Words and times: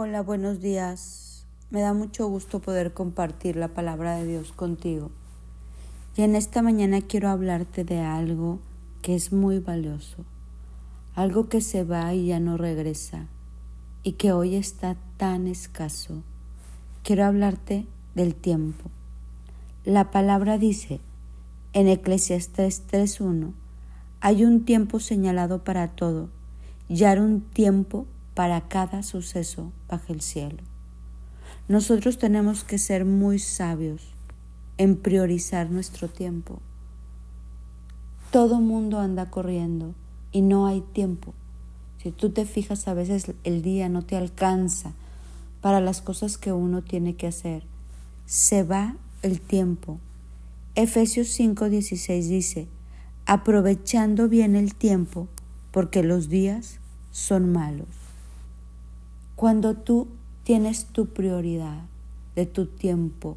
Hola, 0.00 0.22
buenos 0.22 0.60
días. 0.60 1.44
Me 1.70 1.80
da 1.80 1.92
mucho 1.92 2.28
gusto 2.28 2.60
poder 2.60 2.94
compartir 2.94 3.56
la 3.56 3.66
palabra 3.66 4.14
de 4.16 4.28
Dios 4.28 4.52
contigo. 4.52 5.10
Y 6.16 6.22
en 6.22 6.36
esta 6.36 6.62
mañana 6.62 7.00
quiero 7.00 7.30
hablarte 7.30 7.82
de 7.82 7.98
algo 7.98 8.60
que 9.02 9.16
es 9.16 9.32
muy 9.32 9.58
valioso, 9.58 10.18
algo 11.16 11.48
que 11.48 11.60
se 11.60 11.82
va 11.82 12.14
y 12.14 12.26
ya 12.26 12.38
no 12.38 12.56
regresa 12.56 13.26
y 14.04 14.12
que 14.12 14.30
hoy 14.30 14.54
está 14.54 14.96
tan 15.16 15.48
escaso. 15.48 16.22
Quiero 17.02 17.24
hablarte 17.24 17.84
del 18.14 18.36
tiempo. 18.36 18.90
La 19.84 20.12
palabra 20.12 20.58
dice 20.58 21.00
en 21.72 21.88
Eclesiastes 21.88 22.84
3.1, 22.86 23.52
hay 24.20 24.44
un 24.44 24.64
tiempo 24.64 25.00
señalado 25.00 25.64
para 25.64 25.88
todo 25.88 26.28
y 26.88 27.02
hay 27.02 27.18
un 27.18 27.40
tiempo 27.40 28.06
para 28.38 28.68
cada 28.68 29.02
suceso 29.02 29.72
bajo 29.88 30.12
el 30.12 30.20
cielo. 30.20 30.58
Nosotros 31.66 32.18
tenemos 32.18 32.62
que 32.62 32.78
ser 32.78 33.04
muy 33.04 33.40
sabios 33.40 34.14
en 34.76 34.96
priorizar 34.96 35.70
nuestro 35.70 36.06
tiempo. 36.06 36.60
Todo 38.30 38.60
mundo 38.60 39.00
anda 39.00 39.28
corriendo 39.28 39.92
y 40.30 40.42
no 40.42 40.68
hay 40.68 40.82
tiempo. 40.82 41.34
Si 42.00 42.12
tú 42.12 42.30
te 42.30 42.46
fijas, 42.46 42.86
a 42.86 42.94
veces 42.94 43.32
el 43.42 43.60
día 43.62 43.88
no 43.88 44.02
te 44.02 44.16
alcanza 44.16 44.92
para 45.60 45.80
las 45.80 46.00
cosas 46.00 46.38
que 46.38 46.52
uno 46.52 46.82
tiene 46.82 47.16
que 47.16 47.26
hacer. 47.26 47.64
Se 48.24 48.62
va 48.62 48.94
el 49.22 49.40
tiempo. 49.40 49.98
Efesios 50.76 51.36
5:16 51.36 52.28
dice, 52.28 52.68
aprovechando 53.26 54.28
bien 54.28 54.54
el 54.54 54.76
tiempo, 54.76 55.26
porque 55.72 56.04
los 56.04 56.28
días 56.28 56.78
son 57.10 57.50
malos. 57.50 57.97
Cuando 59.38 59.74
tú 59.74 60.08
tienes 60.42 60.86
tu 60.86 61.06
prioridad 61.06 61.84
de 62.34 62.44
tu 62.44 62.66
tiempo 62.66 63.36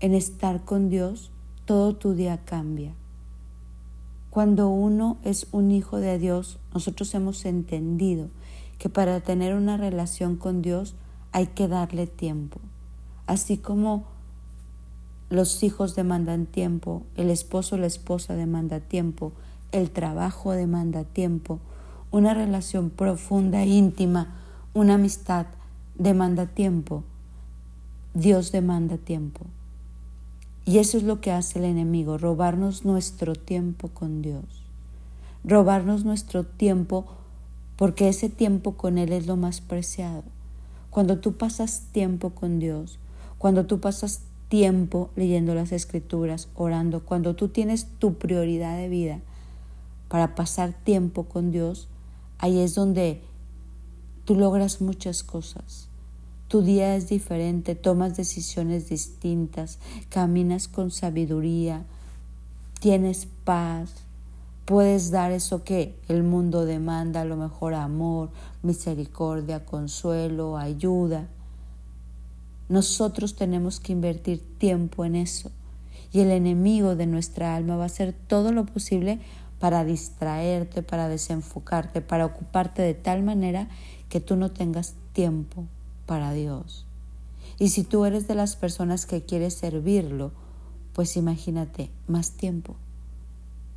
en 0.00 0.14
estar 0.14 0.64
con 0.64 0.88
Dios, 0.88 1.30
todo 1.66 1.94
tu 1.94 2.14
día 2.14 2.38
cambia. 2.46 2.94
Cuando 4.30 4.70
uno 4.70 5.18
es 5.24 5.46
un 5.52 5.72
hijo 5.72 5.98
de 5.98 6.18
Dios, 6.18 6.58
nosotros 6.72 7.14
hemos 7.14 7.44
entendido 7.44 8.28
que 8.78 8.88
para 8.88 9.20
tener 9.20 9.54
una 9.54 9.76
relación 9.76 10.36
con 10.36 10.62
Dios 10.62 10.94
hay 11.32 11.48
que 11.48 11.68
darle 11.68 12.06
tiempo. 12.06 12.58
Así 13.26 13.58
como 13.58 14.04
los 15.28 15.62
hijos 15.62 15.94
demandan 15.94 16.46
tiempo, 16.46 17.02
el 17.16 17.28
esposo 17.28 17.76
o 17.76 17.78
la 17.78 17.88
esposa 17.88 18.36
demanda 18.36 18.80
tiempo, 18.80 19.32
el 19.70 19.90
trabajo 19.90 20.52
demanda 20.52 21.04
tiempo, 21.04 21.58
una 22.10 22.32
relación 22.32 22.88
profunda 22.88 23.64
e 23.64 23.66
íntima 23.66 24.38
una 24.74 24.94
amistad 24.94 25.46
demanda 25.96 26.46
tiempo. 26.46 27.04
Dios 28.14 28.52
demanda 28.52 28.96
tiempo. 28.96 29.46
Y 30.64 30.78
eso 30.78 30.96
es 30.96 31.02
lo 31.02 31.20
que 31.20 31.32
hace 31.32 31.58
el 31.58 31.66
enemigo, 31.66 32.18
robarnos 32.18 32.84
nuestro 32.84 33.34
tiempo 33.34 33.88
con 33.88 34.22
Dios. 34.22 34.44
Robarnos 35.44 36.04
nuestro 36.04 36.44
tiempo 36.44 37.04
porque 37.76 38.08
ese 38.08 38.28
tiempo 38.28 38.76
con 38.76 38.96
Él 38.96 39.12
es 39.12 39.26
lo 39.26 39.36
más 39.36 39.60
preciado. 39.60 40.22
Cuando 40.90 41.18
tú 41.18 41.36
pasas 41.36 41.88
tiempo 41.92 42.30
con 42.30 42.58
Dios, 42.58 42.98
cuando 43.38 43.66
tú 43.66 43.80
pasas 43.80 44.22
tiempo 44.48 45.10
leyendo 45.16 45.54
las 45.54 45.72
escrituras, 45.72 46.48
orando, 46.54 47.04
cuando 47.04 47.34
tú 47.34 47.48
tienes 47.48 47.86
tu 47.98 48.14
prioridad 48.14 48.76
de 48.76 48.88
vida 48.88 49.20
para 50.08 50.34
pasar 50.34 50.72
tiempo 50.72 51.24
con 51.24 51.50
Dios, 51.50 51.88
ahí 52.38 52.60
es 52.60 52.74
donde 52.74 53.20
tú 54.24 54.34
logras 54.34 54.80
muchas 54.80 55.22
cosas. 55.22 55.88
Tu 56.48 56.62
día 56.62 56.96
es 56.96 57.08
diferente, 57.08 57.74
tomas 57.74 58.16
decisiones 58.16 58.88
distintas, 58.88 59.78
caminas 60.10 60.68
con 60.68 60.90
sabiduría, 60.90 61.84
tienes 62.78 63.26
paz, 63.44 63.94
puedes 64.64 65.10
dar 65.10 65.32
eso 65.32 65.64
que 65.64 65.98
el 66.08 66.22
mundo 66.22 66.66
demanda, 66.66 67.22
a 67.22 67.24
lo 67.24 67.36
mejor 67.36 67.74
amor, 67.74 68.30
misericordia, 68.62 69.64
consuelo, 69.64 70.58
ayuda. 70.58 71.28
Nosotros 72.68 73.34
tenemos 73.34 73.80
que 73.80 73.92
invertir 73.92 74.42
tiempo 74.58 75.04
en 75.04 75.16
eso 75.16 75.50
y 76.12 76.20
el 76.20 76.30
enemigo 76.30 76.94
de 76.96 77.06
nuestra 77.06 77.56
alma 77.56 77.76
va 77.76 77.84
a 77.84 77.86
hacer 77.86 78.12
todo 78.12 78.52
lo 78.52 78.66
posible 78.66 79.20
para 79.58 79.84
distraerte, 79.84 80.82
para 80.82 81.08
desenfocarte, 81.08 82.00
para 82.00 82.26
ocuparte 82.26 82.82
de 82.82 82.94
tal 82.94 83.22
manera 83.22 83.68
que 84.12 84.20
tú 84.20 84.36
no 84.36 84.50
tengas 84.50 84.92
tiempo 85.14 85.64
para 86.04 86.34
Dios. 86.34 86.84
Y 87.58 87.70
si 87.70 87.82
tú 87.82 88.04
eres 88.04 88.28
de 88.28 88.34
las 88.34 88.56
personas 88.56 89.06
que 89.06 89.22
quieres 89.22 89.54
servirlo, 89.54 90.32
pues 90.92 91.16
imagínate 91.16 91.88
más 92.08 92.32
tiempo. 92.32 92.76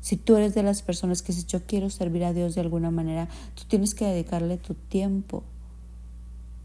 Si 0.00 0.16
tú 0.16 0.34
eres 0.34 0.52
de 0.52 0.64
las 0.64 0.82
personas 0.82 1.22
que 1.22 1.28
dices 1.28 1.46
yo 1.46 1.64
quiero 1.64 1.90
servir 1.90 2.24
a 2.24 2.32
Dios 2.32 2.56
de 2.56 2.60
alguna 2.60 2.90
manera, 2.90 3.28
tú 3.54 3.62
tienes 3.68 3.94
que 3.94 4.04
dedicarle 4.04 4.56
tu 4.56 4.74
tiempo. 4.74 5.44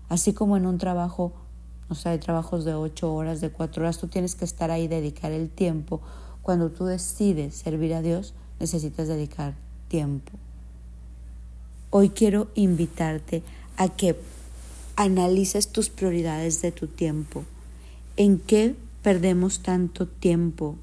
Así 0.09 0.33
como 0.33 0.57
en 0.57 0.66
un 0.66 0.79
trabajo, 0.79 1.31
o 1.88 1.93
sea, 1.93 2.13
hay 2.13 2.17
trabajos 2.17 2.66
de 2.66 2.73
ocho 2.73 3.13
horas, 3.13 3.41
de 3.41 3.51
cuatro 3.51 3.83
horas, 3.83 3.99
tú 3.99 4.07
tienes 4.07 4.33
que 4.33 4.45
estar 4.45 4.72
ahí, 4.72 4.88
dedicar 4.88 5.31
el 5.33 5.51
tiempo. 5.51 6.01
Cuando 6.41 6.72
tú 6.72 6.85
decides 6.85 7.53
servir 7.53 7.93
a 7.93 8.01
Dios, 8.01 8.33
necesitas 8.59 9.07
dedicar 9.07 9.53
tiempo. 9.88 10.31
Hoy 11.94 12.12
quiero 12.12 12.47
invitarte 12.56 13.44
a 13.75 13.90
que 13.90 14.16
analices 14.96 15.74
tus 15.74 15.90
prioridades 15.90 16.62
de 16.62 16.72
tu 16.72 16.88
tiempo. 16.88 17.44
¿En 18.16 18.40
qué 18.40 18.75
perdemos 19.03 19.62
tanto 19.62 20.07
tiempo? 20.07 20.78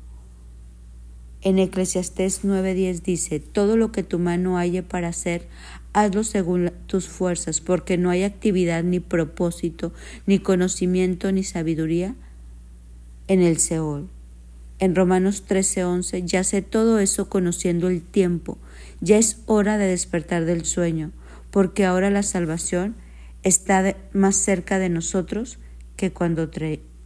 En 1.40 1.58
Eclesiastés 1.58 2.44
9:10 2.44 3.00
dice, 3.00 3.40
todo 3.40 3.78
lo 3.78 3.90
que 3.90 4.02
tu 4.02 4.18
mano 4.18 4.58
halle 4.58 4.82
para 4.82 5.08
hacer, 5.08 5.48
hazlo 5.94 6.24
según 6.24 6.72
tus 6.86 7.08
fuerzas, 7.08 7.62
porque 7.62 7.96
no 7.96 8.10
hay 8.10 8.24
actividad 8.24 8.84
ni 8.84 9.00
propósito, 9.00 9.94
ni 10.26 10.40
conocimiento, 10.40 11.32
ni 11.32 11.42
sabiduría 11.42 12.16
en 13.28 13.40
el 13.40 13.56
Seol. 13.56 14.08
En 14.78 14.94
Romanos 14.94 15.44
13:11, 15.48 16.26
ya 16.26 16.44
sé 16.44 16.60
todo 16.60 16.98
eso 16.98 17.30
conociendo 17.30 17.88
el 17.88 18.02
tiempo, 18.02 18.58
ya 19.00 19.16
es 19.18 19.42
hora 19.46 19.78
de 19.78 19.86
despertar 19.86 20.44
del 20.44 20.64
sueño, 20.64 21.12
porque 21.50 21.84
ahora 21.84 22.10
la 22.10 22.22
salvación 22.22 22.96
está 23.42 23.96
más 24.12 24.36
cerca 24.36 24.78
de 24.78 24.88
nosotros 24.88 25.58
que 25.96 26.12
cuando 26.12 26.50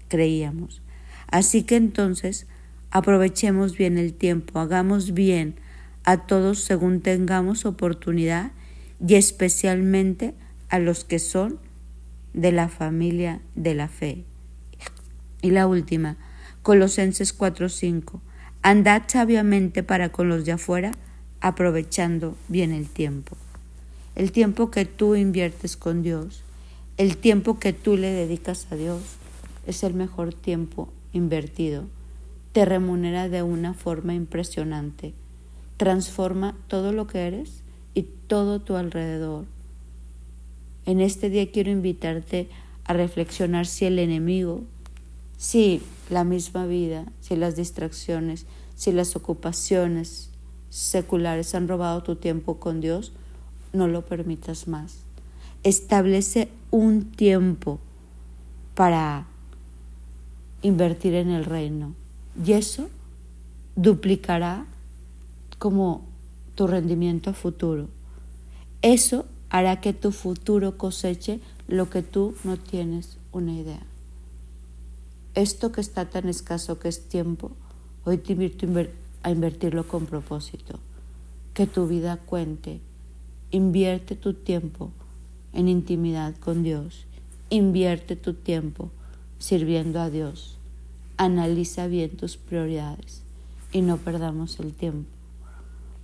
creíamos. 0.08 0.82
Así 1.28 1.62
que 1.62 1.76
entonces 1.76 2.46
aprovechemos 2.90 3.76
bien 3.76 3.98
el 3.98 4.14
tiempo, 4.14 4.58
hagamos 4.58 5.14
bien 5.14 5.56
a 6.04 6.26
todos 6.26 6.60
según 6.60 7.00
tengamos 7.00 7.64
oportunidad 7.64 8.52
y 9.06 9.14
especialmente 9.14 10.34
a 10.68 10.78
los 10.78 11.04
que 11.04 11.18
son 11.18 11.58
de 12.34 12.52
la 12.52 12.68
familia 12.68 13.40
de 13.54 13.74
la 13.74 13.88
fe. 13.88 14.24
Y 15.40 15.50
la 15.50 15.66
última, 15.66 16.16
Colosenses 16.62 17.36
4:5. 17.36 18.20
Andad 18.62 19.02
sabiamente 19.08 19.82
para 19.82 20.10
con 20.10 20.28
los 20.28 20.44
de 20.44 20.52
afuera, 20.52 20.92
aprovechando 21.42 22.36
bien 22.48 22.72
el 22.72 22.88
tiempo. 22.88 23.36
El 24.14 24.32
tiempo 24.32 24.70
que 24.70 24.84
tú 24.86 25.16
inviertes 25.16 25.76
con 25.76 26.02
Dios, 26.02 26.42
el 26.96 27.16
tiempo 27.16 27.58
que 27.58 27.72
tú 27.72 27.96
le 27.96 28.10
dedicas 28.10 28.68
a 28.70 28.76
Dios, 28.76 29.02
es 29.66 29.82
el 29.82 29.94
mejor 29.94 30.32
tiempo 30.32 30.88
invertido. 31.12 31.84
Te 32.52 32.64
remunera 32.64 33.28
de 33.28 33.42
una 33.42 33.74
forma 33.74 34.14
impresionante. 34.14 35.14
Transforma 35.78 36.56
todo 36.68 36.92
lo 36.92 37.06
que 37.06 37.26
eres 37.26 37.62
y 37.94 38.02
todo 38.02 38.60
tu 38.60 38.76
alrededor. 38.76 39.46
En 40.86 41.00
este 41.00 41.28
día 41.28 41.50
quiero 41.50 41.70
invitarte 41.70 42.48
a 42.84 42.92
reflexionar 42.92 43.66
si 43.66 43.86
el 43.86 43.98
enemigo, 43.98 44.62
si 45.38 45.82
la 46.08 46.24
misma 46.24 46.66
vida, 46.66 47.06
si 47.20 47.34
las 47.34 47.56
distracciones, 47.56 48.46
si 48.76 48.92
las 48.92 49.16
ocupaciones, 49.16 50.31
seculares 50.72 51.54
han 51.54 51.68
robado 51.68 52.02
tu 52.02 52.16
tiempo 52.16 52.58
con 52.58 52.80
Dios, 52.80 53.12
no 53.74 53.88
lo 53.88 54.06
permitas 54.06 54.68
más. 54.68 55.00
Establece 55.64 56.48
un 56.70 57.10
tiempo 57.10 57.78
para 58.74 59.26
invertir 60.62 61.14
en 61.14 61.28
el 61.28 61.44
reino 61.44 61.94
y 62.42 62.52
eso 62.52 62.88
duplicará 63.76 64.64
como 65.58 66.06
tu 66.54 66.66
rendimiento 66.66 67.34
futuro. 67.34 67.88
Eso 68.80 69.26
hará 69.50 69.82
que 69.82 69.92
tu 69.92 70.10
futuro 70.10 70.78
coseche 70.78 71.40
lo 71.68 71.90
que 71.90 72.00
tú 72.02 72.34
no 72.44 72.56
tienes 72.56 73.18
una 73.30 73.52
idea. 73.52 73.82
Esto 75.34 75.70
que 75.70 75.82
está 75.82 76.08
tan 76.08 76.30
escaso 76.30 76.78
que 76.78 76.88
es 76.88 77.10
tiempo, 77.10 77.52
hoy 78.04 78.16
te 78.16 78.32
invito 78.32 78.66
invertirlo 79.30 79.86
con 79.86 80.06
propósito. 80.06 80.78
Que 81.54 81.66
tu 81.66 81.86
vida 81.86 82.16
cuente. 82.16 82.80
Invierte 83.50 84.16
tu 84.16 84.34
tiempo 84.34 84.90
en 85.52 85.68
intimidad 85.68 86.34
con 86.36 86.62
Dios. 86.62 87.06
Invierte 87.50 88.16
tu 88.16 88.34
tiempo 88.34 88.90
sirviendo 89.38 90.00
a 90.00 90.10
Dios. 90.10 90.56
Analiza 91.16 91.86
bien 91.86 92.16
tus 92.16 92.36
prioridades 92.36 93.22
y 93.72 93.82
no 93.82 93.98
perdamos 93.98 94.58
el 94.60 94.72
tiempo. 94.72 95.08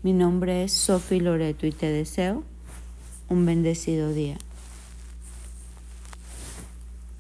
Mi 0.02 0.12
nombre 0.12 0.64
es 0.64 0.72
Sophie 0.72 1.20
Loreto 1.20 1.66
y 1.66 1.72
te 1.72 1.86
deseo 1.86 2.44
un 3.28 3.44
bendecido 3.46 4.12
día. 4.12 4.38